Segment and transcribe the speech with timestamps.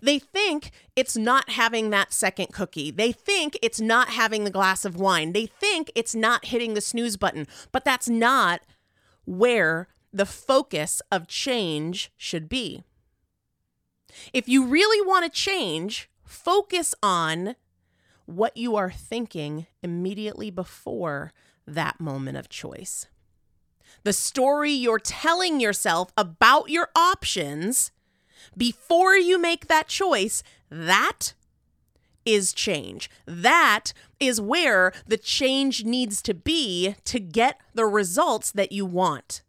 [0.00, 2.90] They think it's not having that second cookie.
[2.90, 5.32] They think it's not having the glass of wine.
[5.32, 7.46] They think it's not hitting the snooze button.
[7.72, 8.60] But that's not
[9.24, 12.84] where the focus of change should be.
[14.32, 17.56] If you really want to change, focus on
[18.24, 21.32] what you are thinking immediately before
[21.66, 23.06] that moment of choice.
[24.04, 27.90] The story you're telling yourself about your options
[28.56, 31.34] before you make that choice, that
[32.26, 33.08] is change.
[33.24, 39.42] That is where the change needs to be to get the results that you want.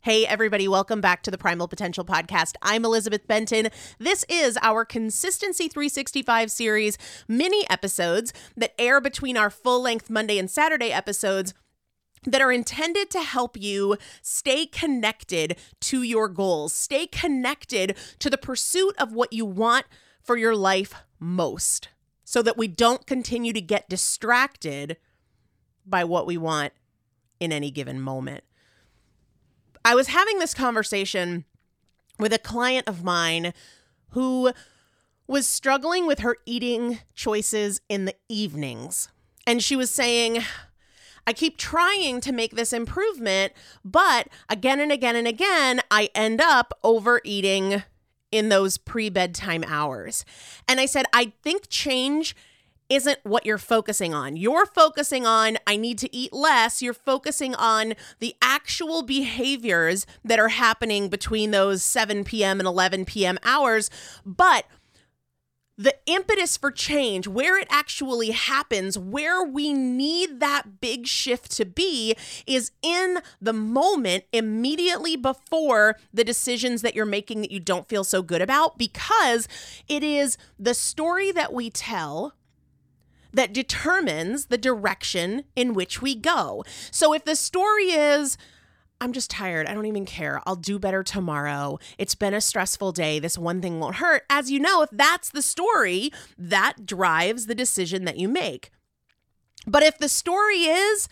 [0.00, 2.56] Hey, everybody, welcome back to the Primal Potential Podcast.
[2.60, 3.68] I'm Elizabeth Benton.
[3.98, 10.38] This is our Consistency 365 series mini episodes that air between our full length Monday
[10.38, 11.54] and Saturday episodes
[12.26, 18.38] that are intended to help you stay connected to your goals, stay connected to the
[18.38, 19.86] pursuit of what you want
[20.22, 21.88] for your life most,
[22.24, 24.96] so that we don't continue to get distracted
[25.84, 26.72] by what we want
[27.40, 28.42] in any given moment.
[29.84, 31.44] I was having this conversation
[32.18, 33.52] with a client of mine
[34.10, 34.52] who
[35.26, 39.08] was struggling with her eating choices in the evenings.
[39.46, 40.42] And she was saying,
[41.26, 43.52] I keep trying to make this improvement,
[43.84, 47.82] but again and again and again, I end up overeating
[48.30, 50.24] in those pre bedtime hours.
[50.68, 52.34] And I said, I think change
[52.88, 54.36] isn't what you're focusing on.
[54.36, 56.82] You're focusing on, I need to eat less.
[56.82, 62.60] You're focusing on the actual behaviors that are happening between those 7 p.m.
[62.60, 63.38] and 11 p.m.
[63.42, 63.90] hours.
[64.26, 64.66] But
[65.76, 71.64] the impetus for change, where it actually happens, where we need that big shift to
[71.64, 72.14] be,
[72.46, 78.04] is in the moment immediately before the decisions that you're making that you don't feel
[78.04, 79.48] so good about, because
[79.88, 82.34] it is the story that we tell
[83.32, 86.62] that determines the direction in which we go.
[86.92, 88.38] So if the story is,
[89.00, 89.66] I'm just tired.
[89.66, 90.40] I don't even care.
[90.46, 91.78] I'll do better tomorrow.
[91.98, 93.18] It's been a stressful day.
[93.18, 94.24] This one thing won't hurt.
[94.30, 98.70] As you know, if that's the story, that drives the decision that you make.
[99.66, 101.08] But if the story is,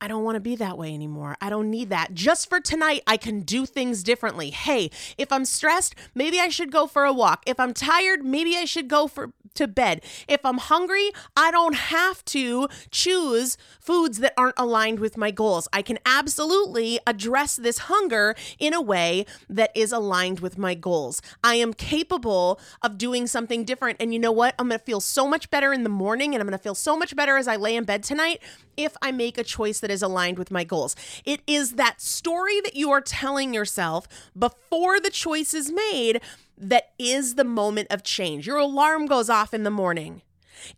[0.00, 1.36] I don't want to be that way anymore.
[1.40, 2.14] I don't need that.
[2.14, 4.50] Just for tonight, I can do things differently.
[4.50, 7.42] Hey, if I'm stressed, maybe I should go for a walk.
[7.46, 10.02] If I'm tired, maybe I should go for to bed.
[10.28, 15.68] If I'm hungry, I don't have to choose foods that aren't aligned with my goals.
[15.72, 21.20] I can absolutely address this hunger in a way that is aligned with my goals.
[21.42, 23.98] I am capable of doing something different.
[24.00, 24.54] And you know what?
[24.58, 26.74] I'm going to feel so much better in the morning and I'm going to feel
[26.74, 28.40] so much better as I lay in bed tonight
[28.76, 30.96] if I make a choice that is aligned with my goals.
[31.24, 34.06] It is that story that you are telling yourself
[34.38, 36.20] before the choice is made
[36.56, 38.46] that is the moment of change.
[38.46, 40.22] Your alarm goes off in the morning.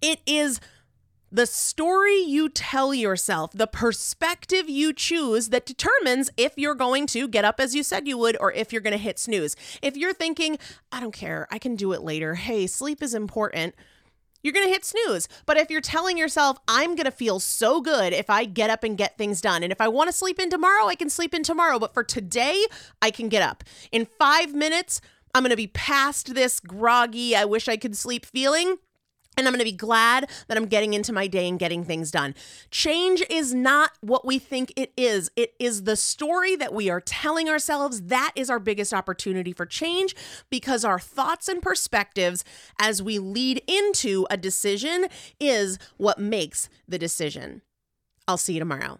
[0.00, 0.60] It is
[1.32, 7.28] the story you tell yourself, the perspective you choose that determines if you're going to
[7.28, 9.54] get up as you said you would or if you're going to hit snooze.
[9.80, 10.58] If you're thinking,
[10.90, 12.34] I don't care, I can do it later.
[12.34, 13.74] Hey, sleep is important.
[14.42, 15.28] You're going to hit snooze.
[15.46, 18.84] But if you're telling yourself, I'm going to feel so good if I get up
[18.84, 19.62] and get things done.
[19.62, 21.78] And if I want to sleep in tomorrow, I can sleep in tomorrow.
[21.78, 22.64] But for today,
[23.02, 23.64] I can get up.
[23.92, 25.00] In five minutes,
[25.34, 28.78] I'm going to be past this groggy, I wish I could sleep feeling.
[29.36, 32.10] And I'm going to be glad that I'm getting into my day and getting things
[32.10, 32.34] done.
[32.70, 35.30] Change is not what we think it is.
[35.34, 38.02] It is the story that we are telling ourselves.
[38.02, 40.14] That is our biggest opportunity for change
[40.50, 42.44] because our thoughts and perspectives
[42.78, 45.06] as we lead into a decision
[45.38, 47.62] is what makes the decision.
[48.28, 48.98] I'll see you tomorrow.